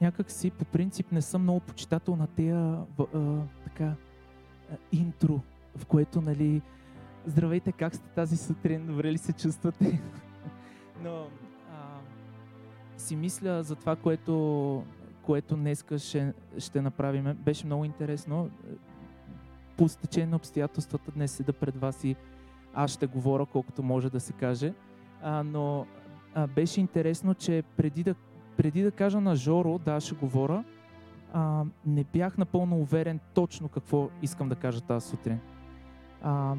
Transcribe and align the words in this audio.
някак 0.00 0.30
си 0.30 0.50
по 0.50 0.64
принцип 0.64 1.12
не 1.12 1.22
съм 1.22 1.42
много 1.42 1.60
почитател 1.60 2.16
на 2.16 2.26
тея 2.26 2.84
а, 2.98 3.38
така, 3.64 3.84
а, 3.84 4.76
интро, 4.92 5.40
в 5.76 5.86
което, 5.86 6.20
нали, 6.20 6.62
здравейте, 7.26 7.72
как 7.72 7.94
сте 7.94 8.08
тази 8.08 8.36
сутрин, 8.36 8.86
добре 8.86 9.12
ли 9.12 9.18
се 9.18 9.32
чувствате? 9.32 10.02
Но 11.02 11.26
а, 11.72 11.98
си 12.96 13.16
мисля 13.16 13.62
за 13.62 13.76
това, 13.76 13.96
което, 13.96 14.84
което 15.22 15.56
днеска 15.56 15.98
ще, 15.98 16.34
ще 16.58 16.82
направим. 16.82 17.34
Беше 17.34 17.66
много 17.66 17.84
интересно. 17.84 18.50
По 19.76 19.88
стечение 19.88 20.26
на 20.26 20.36
обстоятелствата 20.36 21.10
днес 21.10 21.32
седа 21.32 21.52
пред 21.52 21.76
вас 21.76 22.04
и 22.04 22.16
аз 22.74 22.90
ще 22.90 23.06
говоря 23.06 23.46
колкото 23.46 23.82
може 23.82 24.10
да 24.10 24.20
се 24.20 24.32
каже. 24.32 24.74
А, 25.22 25.42
но 25.42 25.86
а, 26.34 26.46
беше 26.46 26.80
интересно, 26.80 27.34
че 27.34 27.62
преди 27.76 28.04
да, 28.04 28.14
преди 28.60 28.82
да 28.82 28.90
кажа 28.90 29.20
на 29.20 29.36
Жоро, 29.36 29.78
да, 29.78 30.00
ще 30.00 30.14
говоря, 30.14 30.64
а, 31.32 31.64
не 31.86 32.04
бях 32.04 32.38
напълно 32.38 32.76
уверен 32.76 33.20
точно 33.34 33.68
какво 33.68 34.08
искам 34.22 34.48
да 34.48 34.54
кажа 34.54 34.80
тази 34.80 35.08
сутрин. 35.08 35.38
А, 36.22 36.54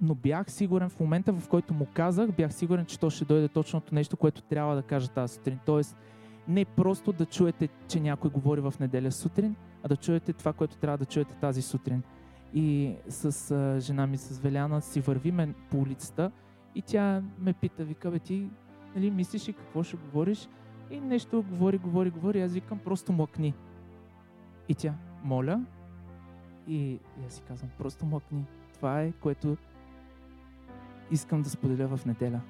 но 0.00 0.14
бях 0.14 0.50
сигурен 0.50 0.88
в 0.88 1.00
момента, 1.00 1.32
в 1.32 1.48
който 1.48 1.74
му 1.74 1.86
казах, 1.94 2.32
бях 2.32 2.54
сигурен, 2.54 2.86
че 2.86 3.00
то 3.00 3.10
ще 3.10 3.24
дойде 3.24 3.48
точното 3.48 3.94
нещо, 3.94 4.16
което 4.16 4.42
трябва 4.42 4.74
да 4.74 4.82
кажа 4.82 5.08
тази 5.08 5.34
сутрин. 5.34 5.58
Тоест, 5.66 5.96
не 6.48 6.64
просто 6.64 7.12
да 7.12 7.26
чуете, 7.26 7.68
че 7.88 8.00
някой 8.00 8.30
говори 8.30 8.60
в 8.60 8.74
неделя 8.80 9.12
сутрин, 9.12 9.56
а 9.82 9.88
да 9.88 9.96
чуете 9.96 10.32
това, 10.32 10.52
което 10.52 10.76
трябва 10.76 10.98
да 10.98 11.04
чуете 11.04 11.34
тази 11.34 11.62
сутрин. 11.62 12.02
И 12.54 12.94
с 13.08 13.50
а, 13.50 13.80
жена 13.80 14.06
ми, 14.06 14.16
с 14.16 14.38
Веляна, 14.38 14.82
си 14.82 15.00
вървиме 15.00 15.54
по 15.70 15.78
улицата 15.78 16.30
и 16.74 16.82
тя 16.82 17.22
ме 17.38 17.52
пита, 17.52 17.84
вика, 17.84 18.10
бе 18.10 18.18
ти, 18.18 18.48
нали, 18.94 19.10
мислиш 19.10 19.48
и 19.48 19.52
какво 19.52 19.82
ще 19.82 19.96
говориш? 19.96 20.48
И 20.90 21.00
нещо 21.00 21.44
говори, 21.48 21.78
говори, 21.78 22.10
говори, 22.10 22.42
аз 22.42 22.52
викам, 22.52 22.78
просто 22.78 23.12
млъкни. 23.12 23.54
И 24.68 24.74
тя, 24.74 24.94
моля, 25.24 25.64
и, 26.68 26.78
и 26.92 27.00
аз 27.26 27.32
си 27.32 27.42
казвам, 27.48 27.70
просто 27.78 28.06
млъкни. 28.06 28.44
Това 28.74 29.02
е, 29.02 29.12
което 29.12 29.56
искам 31.10 31.42
да 31.42 31.50
споделя 31.50 31.96
в 31.96 32.06
неделя. 32.06 32.40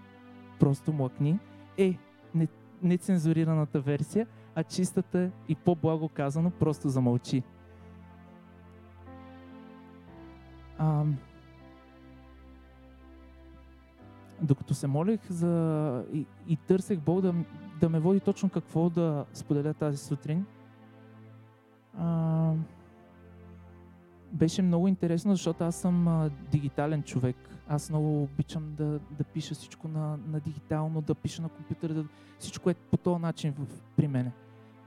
Просто 0.60 0.92
млъкни. 0.92 1.38
Е, 1.78 1.98
не, 2.34 2.48
нецензурираната 2.82 3.80
версия, 3.80 4.26
а 4.54 4.64
чистата 4.64 5.30
и 5.48 5.54
по-благо 5.54 6.08
казано, 6.08 6.50
просто 6.50 6.88
замълчи. 6.88 7.42
А, 10.78 11.04
докато 14.42 14.74
се 14.74 14.86
молих 14.86 15.20
за, 15.30 16.04
и, 16.12 16.26
и 16.48 16.56
търсех 16.56 17.00
Бог 17.00 17.20
да, 17.20 17.34
да 17.80 17.88
ме 17.88 18.00
води 18.00 18.20
точно 18.20 18.48
какво 18.48 18.90
да 18.90 19.24
споделя 19.32 19.74
тази 19.74 19.98
сутрин, 19.98 20.46
а, 21.98 22.52
беше 24.32 24.62
много 24.62 24.88
интересно, 24.88 25.32
защото 25.32 25.64
аз 25.64 25.76
съм 25.76 26.08
а, 26.08 26.30
дигитален 26.50 27.02
човек. 27.02 27.36
Аз 27.68 27.90
много 27.90 28.22
обичам 28.22 28.74
да, 28.74 28.84
да 29.18 29.24
пиша 29.24 29.54
всичко 29.54 29.88
на, 29.88 30.18
на 30.26 30.40
дигитално, 30.40 31.00
да 31.00 31.14
пиша 31.14 31.42
на 31.42 31.48
компютъра, 31.48 31.94
да, 31.94 32.04
всичко 32.38 32.70
е 32.70 32.74
по 32.74 32.96
този 32.96 33.22
начин 33.22 33.54
в, 33.58 33.66
при 33.96 34.08
мене. 34.08 34.32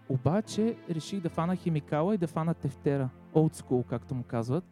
Обаче 0.09 0.75
реших 0.89 1.21
да 1.21 1.29
фана 1.29 1.55
химикала 1.55 2.15
и 2.15 2.17
да 2.17 2.27
фана 2.27 2.53
тефтера, 2.53 3.09
old 3.33 3.61
school, 3.61 3.85
както 3.85 4.15
му 4.15 4.23
казват. 4.23 4.63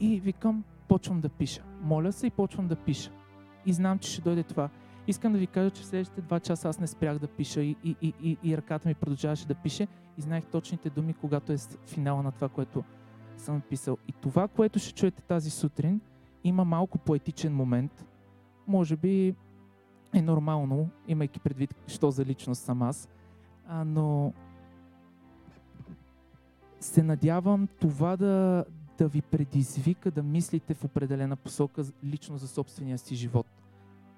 И 0.00 0.20
викам, 0.20 0.64
почвам 0.88 1.20
да 1.20 1.28
пиша. 1.28 1.62
Моля 1.80 2.12
се 2.12 2.26
и 2.26 2.30
почвам 2.30 2.68
да 2.68 2.76
пиша. 2.76 3.10
И 3.66 3.72
знам, 3.72 3.98
че 3.98 4.10
ще 4.10 4.22
дойде 4.22 4.42
това. 4.42 4.68
Искам 5.06 5.32
да 5.32 5.38
ви 5.38 5.46
кажа, 5.46 5.70
че 5.70 5.82
в 5.82 5.86
следващите 5.86 6.20
два 6.20 6.40
часа 6.40 6.68
аз 6.68 6.80
не 6.80 6.86
спрях 6.86 7.18
да 7.18 7.26
пиша 7.26 7.62
и, 7.62 7.76
и, 7.84 7.96
и, 8.02 8.14
и, 8.22 8.36
и 8.42 8.56
ръката 8.56 8.88
ми 8.88 8.94
продължаваше 8.94 9.46
да 9.46 9.54
пише 9.54 9.88
и 10.18 10.20
знаех 10.20 10.44
точните 10.44 10.90
думи, 10.90 11.14
когато 11.14 11.52
е 11.52 11.56
финала 11.86 12.22
на 12.22 12.32
това, 12.32 12.48
което 12.48 12.84
съм 13.36 13.54
написал. 13.54 13.98
И 14.08 14.12
това, 14.12 14.48
което 14.48 14.78
ще 14.78 14.94
чуете 14.94 15.22
тази 15.22 15.50
сутрин, 15.50 16.00
има 16.44 16.64
малко 16.64 16.98
поетичен 16.98 17.54
момент. 17.54 18.06
Може 18.66 18.96
би 18.96 19.34
е 20.14 20.22
нормално, 20.22 20.88
имайки 21.08 21.40
предвид, 21.40 21.74
що 21.86 22.10
за 22.10 22.24
личност 22.24 22.62
съм 22.62 22.82
аз. 22.82 23.08
А, 23.68 23.84
но 23.84 24.32
се 26.80 27.02
надявам 27.02 27.68
това 27.80 28.16
да, 28.16 28.64
да 29.00 29.08
ви 29.08 29.22
предизвика 29.22 30.10
да 30.10 30.22
мислите 30.22 30.74
в 30.74 30.84
определена 30.84 31.36
посока 31.36 31.82
лично 32.04 32.36
за 32.36 32.48
собствения 32.48 32.98
си 32.98 33.14
живот. 33.14 33.46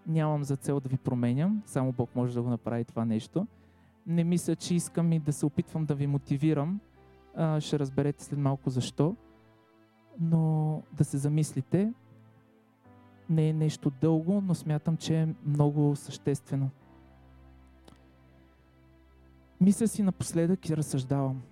Нямам 0.07 0.45
за 0.45 0.57
цел 0.57 0.81
да 0.81 0.89
ви 0.89 0.97
променям, 0.97 1.63
само 1.67 1.93
Бог 1.93 2.17
може 2.17 2.35
да 2.35 2.43
го 2.43 2.49
направи 2.49 2.85
това 2.85 3.05
нещо. 3.05 3.47
Не 4.07 4.25
мисля, 4.25 4.57
че 4.57 4.75
искам 4.75 5.13
и 5.13 5.19
да 5.19 5.33
се 5.33 5.47
опитвам 5.47 5.85
да 5.85 5.95
ви 5.95 6.07
мотивирам, 6.07 6.81
а, 7.37 7.61
ще 7.61 7.79
разберете 7.79 8.25
след 8.25 8.39
малко 8.39 8.71
защо. 8.71 9.17
Но 10.21 10.83
да 10.93 11.05
се 11.05 11.19
замислите, 11.19 11.93
не 13.31 13.49
е 13.49 13.53
нещо 13.53 13.93
дълго, 14.01 14.41
но 14.41 14.55
смятам, 14.55 14.97
че 14.97 15.23
е 15.23 15.35
много 15.47 15.97
съществено. 15.97 16.71
Мисля 19.61 19.89
си 19.89 20.03
напоследък 20.03 20.69
и 20.69 20.77
разсъждавам. 20.77 21.43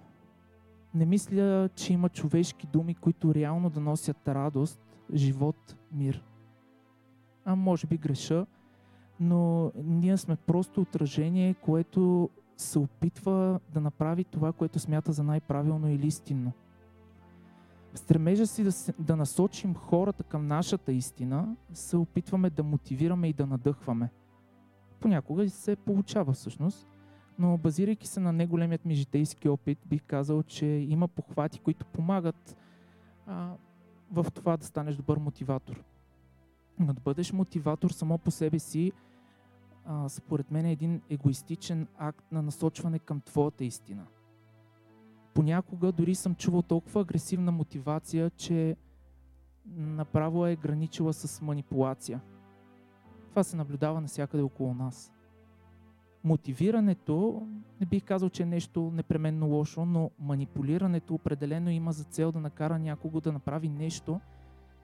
Не 0.95 1.07
мисля, 1.07 1.69
че 1.75 1.93
има 1.93 2.09
човешки 2.09 2.67
думи, 2.67 2.95
които 2.95 3.35
реално 3.35 3.71
да 3.71 3.81
носят 3.81 4.29
радост, 4.29 4.81
живот, 5.15 5.77
мир. 5.93 6.25
А 7.45 7.55
може 7.55 7.87
би 7.87 7.97
греша, 7.97 8.47
но 9.21 9.73
ние 9.85 10.17
сме 10.17 10.37
просто 10.37 10.81
отражение, 10.81 11.55
което 11.55 12.31
се 12.57 12.79
опитва 12.79 13.61
да 13.73 13.81
направи 13.81 14.25
това, 14.25 14.53
което 14.53 14.79
смята 14.79 15.13
за 15.13 15.23
най-правилно 15.23 15.89
или 15.89 16.07
истинно. 16.07 16.53
Стремежа 17.95 18.47
си 18.47 18.65
да, 18.65 18.71
да 18.99 19.17
насочим 19.17 19.75
хората 19.75 20.25
към 20.25 20.47
нашата 20.47 20.93
истина, 20.93 21.57
се 21.73 21.97
опитваме 21.97 22.51
да 22.51 22.63
мотивираме 22.63 23.29
и 23.29 23.33
да 23.33 23.47
надъхваме. 23.47 24.11
Понякога 25.01 25.49
се 25.49 25.77
получава 25.77 26.33
всъщност, 26.33 26.89
но 27.41 27.59
базирайки 27.59 28.07
се 28.07 28.21
на 28.21 28.33
неголемият 28.33 28.85
ми 28.85 28.95
житейски 28.95 29.49
опит, 29.49 29.79
бих 29.87 30.03
казал, 30.03 30.43
че 30.43 30.67
има 30.67 31.09
похвати, 31.09 31.61
които 31.61 31.87
помагат 31.87 32.57
а, 33.27 33.53
в 34.13 34.27
това 34.35 34.57
да 34.57 34.67
станеш 34.67 34.97
добър 34.97 35.19
мотиватор. 35.19 35.85
Но 36.79 36.95
да 36.95 37.01
бъдеш 37.01 37.33
мотиватор 37.33 37.91
само 37.91 38.19
по 38.19 38.31
себе 38.31 38.59
си 38.59 38.93
а, 39.85 40.09
според 40.09 40.51
мен 40.51 40.67
е 40.67 40.73
един 40.73 41.01
егоистичен 41.11 41.87
акт 41.99 42.33
на 42.33 42.43
насочване 42.43 42.99
към 42.99 43.21
твоята 43.21 43.65
истина. 43.65 44.07
Понякога 45.35 45.93
дори 45.93 46.15
съм 46.15 46.35
чувал 46.35 46.63
толкова 46.63 47.01
агресивна 47.01 47.53
мотивация, 47.53 48.31
че 48.31 48.77
направо 49.77 50.47
е 50.47 50.57
граничила 50.57 51.13
с 51.13 51.41
манипулация. 51.41 52.21
Това 53.31 53.45
се 53.45 53.57
наблюдава 53.57 54.01
навсякъде 54.01 54.43
около 54.43 54.75
нас. 54.75 55.13
Мотивирането, 56.25 57.47
не 57.81 57.87
бих 57.87 58.05
казал, 58.05 58.29
че 58.29 58.43
е 58.43 58.47
нещо 58.47 58.91
непременно 58.95 59.49
лошо, 59.49 59.87
но 59.87 60.11
манипулирането 60.19 61.15
определено 61.15 61.71
има 61.71 61.93
за 61.93 62.05
цел 62.05 62.33
да 62.33 62.41
накара 62.41 62.79
някого 62.79 63.21
да 63.21 63.33
направи 63.33 63.69
нещо 63.69 64.21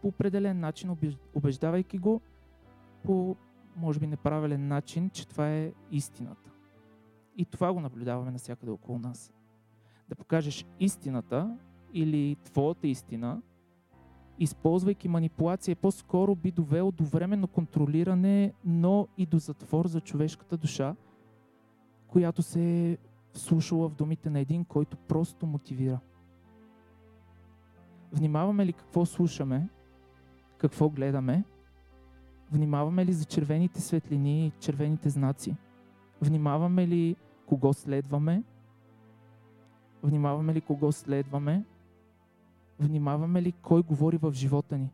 по 0.02 0.08
определен 0.08 0.60
начин, 0.60 0.96
убеждавайки 1.34 1.98
го 1.98 2.20
по 3.02 3.36
може 3.76 4.00
би 4.00 4.06
неправилен 4.06 4.69
начин, 4.69 5.10
че 5.10 5.28
това 5.28 5.50
е 5.50 5.72
истината. 5.91 6.50
И 7.36 7.44
това 7.44 7.72
го 7.72 7.80
наблюдаваме 7.80 8.30
навсякъде 8.30 8.72
около 8.72 8.98
нас. 8.98 9.32
Да 10.08 10.14
покажеш 10.14 10.66
истината 10.80 11.56
или 11.92 12.36
твоята 12.44 12.86
истина, 12.86 13.42
използвайки 14.38 15.08
манипулация, 15.08 15.76
по-скоро 15.76 16.34
би 16.34 16.50
довело 16.50 16.91
до 16.92 17.04
временно 17.04 17.48
контролиране, 17.48 18.52
но 18.64 19.08
и 19.19 19.26
до 19.26 19.38
затвор 19.38 19.86
за 19.86 20.00
човешката 20.00 20.56
душа, 20.56 20.94
която 22.16 22.42
се 22.42 22.90
е 22.90 22.96
вслушала 23.32 23.88
в 23.88 23.94
думите 23.94 24.30
на 24.30 24.40
един, 24.40 24.64
който 24.64 24.96
просто 24.96 25.46
мотивира. 25.46 25.98
Внимаваме 28.12 28.66
ли 28.66 28.72
какво 28.72 29.06
слушаме, 29.06 29.68
какво 30.58 30.88
гледаме, 30.88 31.44
Внимаваме 32.52 33.06
ли 33.06 33.12
за 33.12 33.24
червените 33.24 33.80
светлини 33.80 34.46
и 34.46 34.52
червените 34.60 35.10
знаци? 35.10 35.56
Внимаваме 36.22 36.86
ли 36.86 37.16
кого 37.46 37.72
следваме? 37.72 38.42
Внимаваме 40.02 40.54
ли 40.54 40.60
кого 40.60 40.92
следваме? 40.92 41.64
Внимаваме 42.80 43.42
ли 43.42 43.52
кой 43.52 43.82
говори 43.82 44.16
в 44.16 44.32
живота 44.32 44.78
ни? 44.78 44.90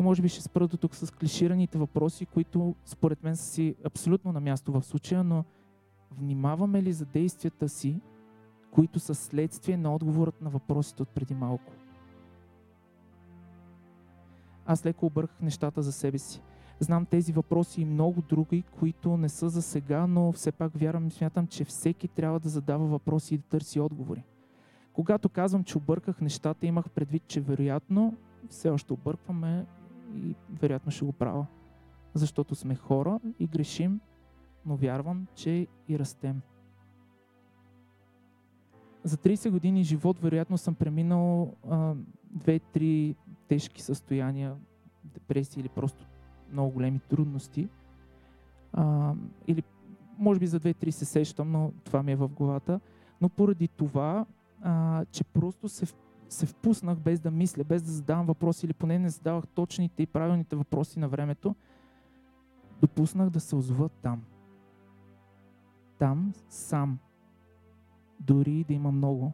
И 0.00 0.02
може 0.02 0.22
би 0.22 0.28
ще 0.28 0.42
спра 0.42 0.68
до 0.68 0.76
тук 0.76 0.94
с 0.94 1.10
клишираните 1.10 1.78
въпроси, 1.78 2.26
които 2.26 2.74
според 2.84 3.22
мен 3.22 3.36
са 3.36 3.44
си 3.44 3.74
абсолютно 3.84 4.32
на 4.32 4.40
място 4.40 4.72
в 4.72 4.82
случая, 4.82 5.24
но 5.24 5.44
внимаваме 6.10 6.82
ли 6.82 6.92
за 6.92 7.06
действията 7.06 7.68
си, 7.68 8.00
които 8.70 9.00
са 9.00 9.14
следствие 9.14 9.76
на 9.76 9.94
отговорът 9.94 10.40
на 10.40 10.50
въпросите 10.50 11.02
от 11.02 11.08
преди 11.08 11.34
малко? 11.34 11.72
Аз 14.66 14.86
леко 14.86 15.06
обърках 15.06 15.40
нещата 15.40 15.82
за 15.82 15.92
себе 15.92 16.18
си 16.18 16.42
Знам 16.82 17.06
тези 17.06 17.32
въпроси 17.32 17.80
и 17.80 17.84
много 17.84 18.22
други, 18.22 18.62
които 18.62 19.16
не 19.16 19.28
са 19.28 19.48
за 19.48 19.62
сега, 19.62 20.06
но 20.06 20.32
все 20.32 20.52
пак 20.52 20.72
вярвам 20.74 21.06
и 21.06 21.10
смятам, 21.10 21.46
че 21.46 21.64
всеки 21.64 22.08
трябва 22.08 22.40
да 22.40 22.48
задава 22.48 22.86
въпроси 22.86 23.34
и 23.34 23.38
да 23.38 23.44
търси 23.44 23.80
отговори. 23.80 24.22
Когато 24.92 25.28
казвам, 25.28 25.64
че 25.64 25.78
обърках 25.78 26.20
нещата, 26.20 26.66
имах 26.66 26.90
предвид, 26.90 27.22
че 27.26 27.40
вероятно 27.40 28.16
все 28.48 28.70
още 28.70 28.92
объркваме 28.92 29.66
и 30.14 30.34
вероятно 30.60 30.92
ще 30.92 31.04
го 31.04 31.12
правя. 31.12 31.46
Защото 32.14 32.54
сме 32.54 32.74
хора 32.74 33.20
и 33.38 33.46
грешим, 33.46 34.00
но 34.66 34.76
вярвам, 34.76 35.26
че 35.34 35.66
и 35.88 35.98
растем. 35.98 36.40
За 39.04 39.16
30 39.16 39.50
години 39.50 39.84
живот 39.84 40.18
вероятно 40.18 40.58
съм 40.58 40.74
преминал 40.74 41.54
две-три 42.30 43.16
тежки 43.48 43.82
състояния, 43.82 44.56
депресия 45.04 45.60
или 45.60 45.68
просто 45.68 46.06
много 46.52 46.70
големи 46.70 47.00
трудности. 47.00 47.68
А, 48.72 49.14
или 49.46 49.62
може 50.18 50.40
би 50.40 50.46
за 50.46 50.60
2-3 50.60 50.90
се 50.90 51.04
сещам, 51.04 51.52
но 51.52 51.72
това 51.84 52.02
ми 52.02 52.12
е 52.12 52.16
в 52.16 52.28
главата. 52.28 52.80
Но 53.20 53.28
поради 53.28 53.68
това, 53.68 54.26
а, 54.62 55.04
че 55.04 55.24
просто 55.24 55.68
се, 55.68 55.86
се 56.28 56.46
впуснах 56.46 56.98
без 56.98 57.20
да 57.20 57.30
мисля, 57.30 57.64
без 57.64 57.82
да 57.82 57.90
задавам 57.90 58.26
въпроси 58.26 58.66
или 58.66 58.72
поне 58.72 58.98
не 58.98 59.08
задавах 59.08 59.46
точните 59.46 60.02
и 60.02 60.06
правилните 60.06 60.56
въпроси 60.56 60.98
на 60.98 61.08
времето, 61.08 61.54
допуснах 62.80 63.30
да 63.30 63.40
се 63.40 63.56
озова 63.56 63.88
там. 63.88 64.22
Там 66.00 66.32
сам. 66.48 66.98
Дори 68.20 68.64
да 68.64 68.74
има 68.74 68.92
много. 68.92 69.32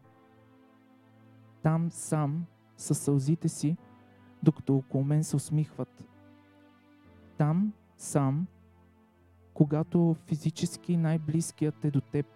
Там 1.62 1.90
сам, 1.90 2.46
със 2.76 2.98
сълзите 2.98 3.48
си, 3.48 3.76
докато 4.42 4.76
около 4.76 5.04
мен 5.04 5.24
се 5.24 5.36
усмихват 5.36 6.06
там 7.38 7.72
сам, 7.96 8.46
когато 9.54 10.16
физически 10.26 10.96
най-близкият 10.96 11.84
е 11.84 11.90
до 11.90 12.00
теб. 12.00 12.26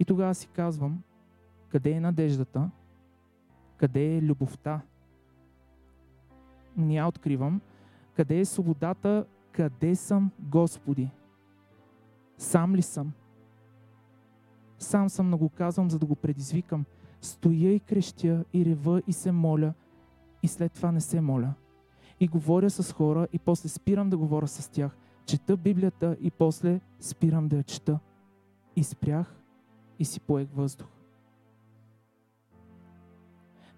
И 0.00 0.04
тогава 0.04 0.34
си 0.34 0.48
казвам, 0.48 1.02
къде 1.68 1.90
е 1.90 2.00
надеждата, 2.00 2.70
къде 3.76 4.16
е 4.16 4.22
любовта. 4.22 4.80
Не 6.76 7.04
откривам, 7.04 7.60
къде 8.14 8.40
е 8.40 8.44
свободата, 8.44 9.26
къде 9.52 9.96
съм, 9.96 10.30
Господи. 10.40 11.10
Сам 12.40 12.74
ли 12.74 12.82
съм? 12.82 13.12
Сам 14.78 15.08
съм, 15.08 15.30
но 15.30 15.38
го 15.38 15.48
казвам, 15.48 15.90
за 15.90 15.98
да 15.98 16.06
го 16.06 16.14
предизвикам. 16.14 16.84
Стоя 17.20 17.72
и 17.72 17.80
крещя, 17.80 18.44
и 18.52 18.64
рева, 18.64 19.02
и 19.06 19.12
се 19.12 19.32
моля, 19.32 19.74
и 20.42 20.48
след 20.48 20.72
това 20.72 20.92
не 20.92 21.00
се 21.00 21.20
моля 21.20 21.54
и 22.20 22.28
говоря 22.28 22.70
с 22.70 22.92
хора 22.92 23.28
и 23.32 23.38
после 23.38 23.68
спирам 23.68 24.10
да 24.10 24.16
говоря 24.16 24.48
с 24.48 24.68
тях. 24.68 24.96
Чета 25.26 25.56
Библията 25.56 26.16
и 26.20 26.30
после 26.30 26.80
спирам 27.00 27.48
да 27.48 27.56
я 27.56 27.62
чета. 27.62 27.98
И 28.76 28.84
спрях 28.84 29.42
и 29.98 30.04
си 30.04 30.20
поех 30.20 30.48
въздух. 30.54 30.86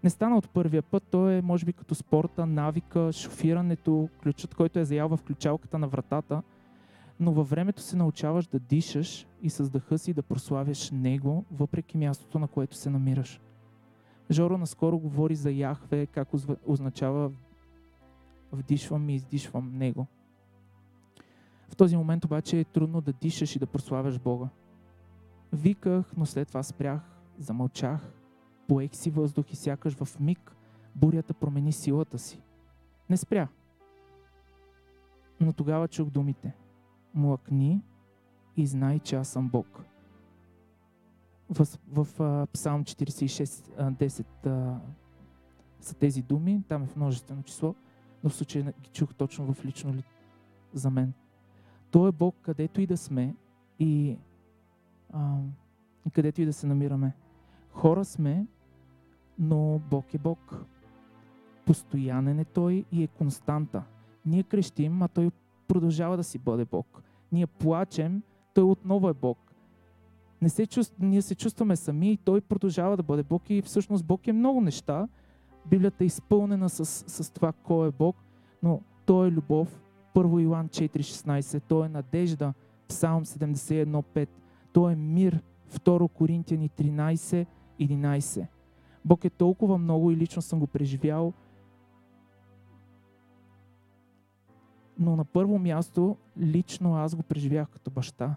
Не 0.05 0.11
стана 0.11 0.37
от 0.37 0.51
първия 0.51 0.83
път, 0.83 1.03
то 1.11 1.31
е 1.31 1.43
може 1.43 1.67
би 1.67 1.73
като 1.73 1.95
спорта, 1.95 2.47
навика, 2.47 3.13
шофирането, 3.13 4.09
ключът, 4.23 4.55
който 4.55 4.79
е 4.79 4.85
заял 4.85 5.09
в 5.09 5.17
включалката 5.17 5.79
на 5.79 5.89
вратата, 5.89 6.43
но 7.23 7.33
във 7.33 7.51
времето 7.51 7.83
се 7.83 7.97
научаваш 7.97 8.47
да 8.47 8.59
дишаш 8.59 9.27
и 9.43 9.51
с 9.51 9.71
дъха 9.71 9.99
си 9.99 10.13
да 10.13 10.23
прославяш 10.23 10.91
Него, 10.91 11.45
въпреки 11.51 11.99
мястото, 11.99 12.39
на 12.39 12.49
което 12.49 12.77
се 12.77 12.91
намираш. 12.91 13.41
Жоро 14.31 14.59
наскоро 14.59 14.99
говори 14.99 15.35
за 15.35 15.51
Яхве, 15.51 16.07
как 16.07 16.29
означава 16.67 17.33
вдишвам 18.53 19.09
и 19.09 19.15
издишвам 19.15 19.79
Него. 19.79 20.07
В 21.69 21.77
този 21.77 21.97
момент 21.97 22.25
обаче 22.25 22.61
е 22.61 22.65
трудно 22.65 23.01
да 23.01 23.13
дишаш 23.13 23.57
и 23.57 23.59
да 23.59 23.67
прославяш 23.67 24.19
Бога. 24.19 24.49
Виках, 25.53 26.13
но 26.17 26.27
след 26.27 26.49
това 26.49 26.63
спрях, 26.63 27.01
замълчах, 27.39 28.13
поех 28.69 28.95
си 28.95 29.11
въздух 29.11 29.53
и 29.53 29.57
сякаш 29.57 29.95
в 29.95 30.21
миг 30.21 30.57
бурята 30.95 31.35
промени 31.35 31.73
силата 31.73 32.19
си. 32.19 32.43
Не 33.11 33.17
спря. 33.17 33.49
Но 35.41 35.53
тогава 35.53 35.89
чух 35.89 36.11
думите. 36.11 36.55
Млъкни 37.15 37.83
и 38.57 38.67
знай, 38.67 38.99
че 38.99 39.17
аз 39.17 39.29
съм 39.29 39.49
Бог. 39.49 39.85
В, 41.51 41.67
в, 41.89 42.07
в 42.19 42.47
Псалм 42.53 42.85
46.10 42.85 44.79
са 45.81 45.95
тези 45.95 46.23
думи, 46.23 46.63
там 46.69 46.83
е 46.83 46.87
в 46.87 46.97
множествено 46.97 47.43
число– 47.43 47.75
но 48.25 48.31
в 48.31 48.35
случая 48.35 48.65
ги 48.65 48.91
чух 48.93 49.15
точно 49.15 49.53
в 49.53 49.65
лично 49.65 49.95
ли 49.95 50.05
за 50.73 50.91
мен. 50.91 51.13
Той 51.91 52.09
е 52.09 52.13
Бог, 52.13 52.37
където 52.43 52.81
и 52.81 52.87
да 52.87 52.97
сме 52.97 53.35
и, 53.79 54.17
а, 55.13 55.37
където 56.13 56.43
и 56.43 56.45
да 56.45 56.53
се 56.53 56.67
намираме. 56.67 57.13
Хора 57.71 58.05
сме, 58.05 58.47
но 59.39 59.81
Бог 59.91 60.15
е 60.15 60.19
Бог. 60.19 60.65
Постоянен 61.67 62.39
е 62.39 62.45
Той 62.45 62.85
и 62.93 63.03
е 63.03 63.07
константа. 63.07 63.85
Ние 64.27 64.43
крещим, 64.43 65.03
а 65.03 65.09
Той 65.09 65.31
продължава 65.73 66.17
да 66.17 66.25
си 66.25 66.39
бъде 66.39 66.65
Бог. 66.65 67.03
Ние 67.33 67.47
плачем, 67.47 68.23
Той 68.55 68.65
отново 68.65 69.09
е 69.09 69.15
Бог. 69.15 69.39
Не 70.43 70.49
се 70.49 70.67
чувств... 70.67 70.95
Ние 71.01 71.23
се 71.23 71.35
чувстваме 71.35 71.77
сами 71.77 72.13
и 72.13 72.17
Той 72.17 72.41
продължава 72.41 72.97
да 72.97 73.03
бъде 73.03 73.23
Бог 73.23 73.51
и 73.51 73.63
всъщност 73.63 74.05
Бог 74.05 74.27
е 74.27 74.33
много 74.33 74.61
неща, 74.61 75.09
Библията 75.67 76.05
е 76.05 76.07
изпълнена 76.07 76.69
с, 76.69 76.85
с 76.85 77.33
това 77.33 77.53
кой 77.53 77.89
е 77.89 77.91
Бог, 77.91 78.17
но 78.63 78.81
Той 79.07 79.29
е 79.29 79.31
любов. 79.31 79.83
1 80.15 80.43
Иоанн 80.43 80.69
4.16. 80.69 81.63
Той 81.69 81.87
е 81.87 81.89
надежда. 81.89 82.55
Псалм 82.89 83.25
71.5. 83.25 84.29
Той 84.73 84.93
е 84.93 84.97
мир. 84.97 85.41
2 85.73 86.09
Коринтияни 86.09 86.71
13.11. 86.71 88.47
Бог 89.05 89.25
е 89.25 89.31
толкова 89.31 89.79
много 89.79 90.11
и 90.11 90.17
лично 90.17 90.43
съм 90.43 90.59
го 90.59 90.67
преживял. 90.67 91.33
Но 94.99 95.17
на 95.17 95.25
първо 95.25 95.59
място, 95.59 96.17
лично 96.39 96.97
аз 96.97 97.15
го 97.15 97.23
преживях 97.23 97.69
като 97.69 97.91
баща. 97.91 98.37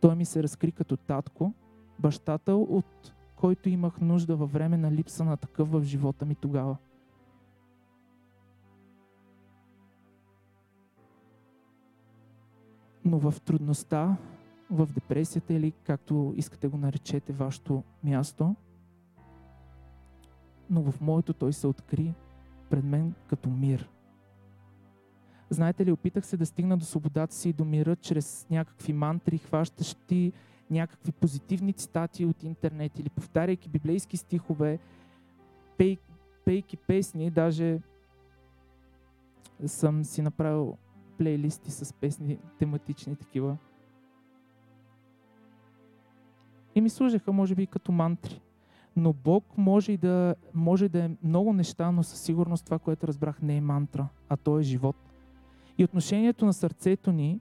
Той 0.00 0.16
ми 0.16 0.24
се 0.24 0.42
разкри 0.42 0.72
като 0.72 0.96
татко, 0.96 1.52
бащата 1.98 2.54
от 2.54 3.14
който 3.36 3.68
имах 3.68 4.00
нужда 4.00 4.36
във 4.36 4.52
време 4.52 4.76
на 4.76 4.92
липса 4.92 5.24
на 5.24 5.36
такъв 5.36 5.70
в 5.70 5.82
живота 5.82 6.24
ми 6.24 6.34
тогава. 6.34 6.76
Но 13.04 13.18
в 13.18 13.40
трудността, 13.40 14.16
в 14.70 14.86
депресията 14.86 15.54
или 15.54 15.72
както 15.72 16.34
искате 16.36 16.68
го 16.68 16.76
наречете 16.76 17.32
вашето 17.32 17.82
място, 18.04 18.54
но 20.70 20.82
в 20.82 21.00
моето 21.00 21.32
той 21.32 21.52
се 21.52 21.66
откри 21.66 22.14
пред 22.70 22.84
мен 22.84 23.14
като 23.26 23.50
мир. 23.50 23.88
Знаете 25.52 25.86
ли, 25.86 25.92
опитах 25.92 26.26
се 26.26 26.36
да 26.36 26.46
стигна 26.46 26.76
до 26.76 26.84
свободата 26.84 27.34
си 27.34 27.48
и 27.48 27.52
до 27.52 27.64
мира 27.64 27.96
чрез 27.96 28.46
някакви 28.50 28.92
мантри, 28.92 29.38
хващащи 29.38 30.32
някакви 30.70 31.12
позитивни 31.12 31.72
цитати 31.72 32.24
от 32.24 32.42
интернет 32.42 32.98
или 32.98 33.08
повтаряйки 33.08 33.68
библейски 33.68 34.16
стихове, 34.16 34.78
пей, 35.78 35.98
пейки 36.44 36.76
песни, 36.76 37.30
даже 37.30 37.80
съм 39.66 40.04
си 40.04 40.22
направил 40.22 40.76
плейлисти 41.18 41.70
с 41.70 41.92
песни, 41.92 42.38
тематични 42.58 43.16
такива. 43.16 43.56
И 46.74 46.80
ми 46.80 46.88
служаха, 46.88 47.32
може 47.32 47.54
би, 47.54 47.66
като 47.66 47.92
мантри. 47.92 48.40
Но 48.96 49.12
Бог 49.12 49.44
може 49.56 49.92
и 49.92 49.96
да, 49.96 50.34
може 50.54 50.88
да 50.88 51.04
е 51.04 51.10
много 51.22 51.52
неща, 51.52 51.90
но 51.90 52.02
със 52.02 52.20
сигурност 52.20 52.64
това, 52.64 52.78
което 52.78 53.06
разбрах, 53.06 53.42
не 53.42 53.56
е 53.56 53.60
мантра, 53.60 54.08
а 54.28 54.36
то 54.36 54.58
е 54.58 54.62
живот. 54.62 55.11
И 55.78 55.84
отношението 55.84 56.46
на 56.46 56.52
сърцето 56.52 57.12
ни 57.12 57.40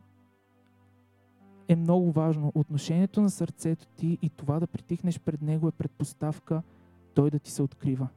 е 1.67 1.75
много 1.75 2.11
важно. 2.11 2.51
Отношението 2.55 3.21
на 3.21 3.29
сърцето 3.29 3.87
ти 3.87 4.17
и 4.21 4.29
това 4.29 4.59
да 4.59 4.67
притихнеш 4.67 5.19
пред 5.19 5.41
него 5.41 5.67
е 5.67 5.71
предпоставка 5.71 6.63
той 7.13 7.29
да 7.29 7.39
ти 7.39 7.51
се 7.51 7.63
открива. 7.63 8.07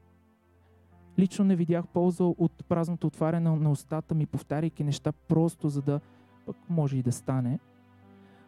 Лично 1.19 1.45
не 1.45 1.57
видях 1.57 1.87
полза 1.87 2.25
от 2.25 2.65
празното 2.69 3.07
отваряне 3.07 3.51
на 3.51 3.71
устата 3.71 4.15
ми, 4.15 4.27
повтаряйки 4.27 4.85
неща 4.85 5.13
просто 5.13 5.69
за 5.69 5.83
да 5.83 6.01
пък 6.47 6.57
може 6.69 6.97
и 6.97 7.03
да 7.03 7.13
стане. 7.13 7.59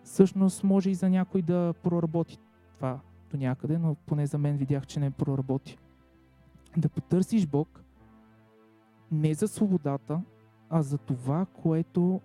Всъщност 0.02 0.64
може 0.64 0.90
и 0.90 0.94
за 0.94 1.10
някой 1.10 1.42
да 1.42 1.74
проработи 1.82 2.38
това 2.74 3.00
до 3.30 3.36
някъде, 3.36 3.78
но 3.78 3.94
поне 3.94 4.26
за 4.26 4.38
мен 4.38 4.56
видях, 4.56 4.86
че 4.86 5.00
не 5.00 5.10
проработи. 5.10 5.78
Да 6.76 6.88
потърсиш 6.88 7.46
Бог 7.46 7.84
не 9.10 9.34
за 9.34 9.48
свободата, 9.48 10.22
а 10.70 10.82
за 10.82 10.98
това, 10.98 11.46
което 11.62 12.20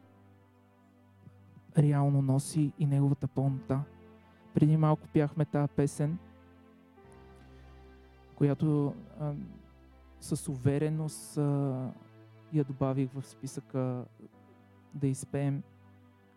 реално 1.77 2.21
носи 2.21 2.71
и 2.79 2.85
неговата 2.85 3.27
пълнота. 3.27 3.83
Преди 4.53 4.77
малко 4.77 5.07
пяхме 5.13 5.45
тази 5.45 5.73
песен, 5.75 6.17
която 8.35 8.93
а, 9.19 9.33
с 10.19 10.49
увереност 10.49 11.37
а, 11.37 11.91
я 12.53 12.63
добавих 12.63 13.09
в 13.13 13.27
списъка 13.27 14.05
да 14.93 15.07
изпеем. 15.07 15.63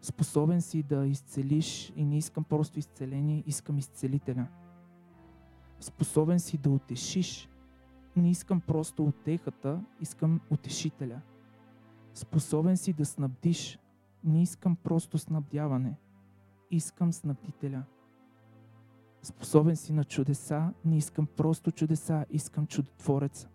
Способен 0.00 0.62
си 0.62 0.82
да 0.82 1.06
изцелиш 1.06 1.92
и 1.96 2.04
не 2.04 2.18
искам 2.18 2.44
просто 2.44 2.78
изцеление, 2.78 3.42
искам 3.46 3.78
изцелителя. 3.78 4.46
Способен 5.80 6.40
си 6.40 6.58
да 6.58 6.70
утешиш. 6.70 7.48
Не 8.16 8.30
искам 8.30 8.60
просто 8.60 9.04
утехата, 9.04 9.80
искам 10.00 10.40
утешителя. 10.50 11.20
Способен 12.14 12.76
си 12.76 12.92
да 12.92 13.04
снабдиш. 13.04 13.78
Не 14.24 14.42
искам 14.42 14.76
просто 14.76 15.18
снабдяване. 15.18 15.94
Искам 16.70 17.12
снабдителя. 17.12 17.82
Способен 19.22 19.76
си 19.76 19.92
на 19.92 20.04
чудеса, 20.04 20.72
не 20.84 20.96
искам 20.96 21.26
просто 21.26 21.70
чудеса, 21.70 22.24
искам 22.30 22.66
чудотвореца. 22.66 23.48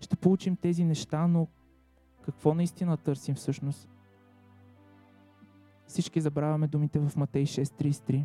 Ще 0.00 0.16
получим 0.16 0.56
тези 0.56 0.84
неща, 0.84 1.26
но 1.26 1.48
какво 2.22 2.54
наистина 2.54 2.96
търсим 2.96 3.34
всъщност? 3.34 3.88
Всички 5.86 6.20
забравяме 6.20 6.68
думите 6.68 6.98
в 6.98 7.16
Матей 7.16 7.44
6.33. 7.44 8.24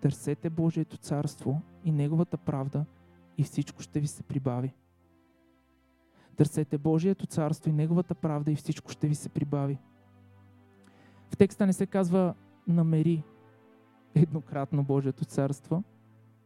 Търсете 0.00 0.50
Божието 0.50 0.96
царство 0.96 1.62
и 1.84 1.92
Неговата 1.92 2.36
правда 2.36 2.84
и 3.38 3.42
всичко 3.42 3.82
ще 3.82 4.00
ви 4.00 4.06
се 4.06 4.22
прибави. 4.22 4.74
Търсете 6.40 6.78
Божието 6.78 7.26
царство 7.26 7.70
и 7.70 7.72
Неговата 7.72 8.14
правда 8.14 8.52
и 8.52 8.56
всичко 8.56 8.90
ще 8.90 9.08
ви 9.08 9.14
се 9.14 9.28
прибави. 9.28 9.78
В 11.30 11.36
текста 11.36 11.66
не 11.66 11.72
се 11.72 11.86
казва 11.86 12.34
намери 12.68 13.22
еднократно 14.14 14.84
Божието 14.84 15.24
царство, 15.24 15.84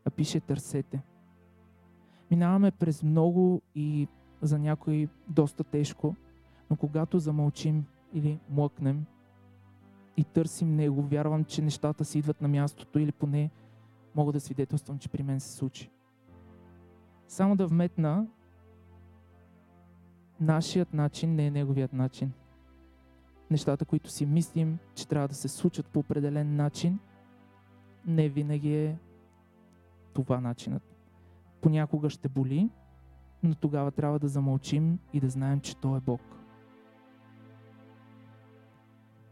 а 0.05 0.11
пише 0.11 0.41
търсете. 0.41 1.03
Минаваме 2.31 2.71
през 2.71 3.03
много 3.03 3.63
и 3.75 4.09
за 4.43 4.59
някой 4.59 5.09
доста 5.29 5.65
тежко, 5.65 6.15
но 6.71 6.77
когато 6.77 7.19
замълчим 7.19 7.85
или 8.13 8.41
млъкнем 8.51 9.05
и 10.17 10.25
търсим 10.25 10.77
Него, 10.77 11.03
вярвам, 11.03 11.45
че 11.45 11.63
нещата 11.63 12.05
си 12.05 12.19
идват 12.19 12.41
на 12.41 12.49
мястото 12.49 12.99
или 12.99 13.13
поне 13.13 13.51
мога 14.15 14.33
да 14.33 14.41
свидетелствам, 14.41 14.99
че 14.99 15.09
при 15.09 15.23
мен 15.23 15.41
се 15.41 15.53
случи. 15.53 15.91
Само 17.29 17.57
да 17.57 17.67
вметна, 17.67 18.27
нашият 20.45 20.95
начин 20.95 21.35
не 21.35 21.47
е 21.47 21.51
Неговият 21.51 21.93
начин. 21.93 22.33
Нещата, 23.51 23.85
които 23.85 24.11
си 24.11 24.27
мислим, 24.27 24.79
че 24.95 25.09
трябва 25.09 25.29
да 25.29 25.35
се 25.35 25.49
случат 25.49 25.87
по 25.87 25.99
определен 25.99 26.57
начин, 26.57 26.99
не 28.07 28.29
винаги 28.29 28.75
е 28.75 28.99
това 30.13 30.41
начинът. 30.41 30.83
Понякога 31.61 32.11
ще 32.11 32.29
боли, 32.29 32.71
но 33.43 33.55
тогава 33.55 33.91
трябва 33.91 34.19
да 34.19 34.29
замълчим 34.29 34.99
и 35.13 35.21
да 35.21 35.31
знаем, 35.31 35.61
че 35.61 35.77
Той 35.77 35.99
е 35.99 36.01
Бог. 36.01 36.21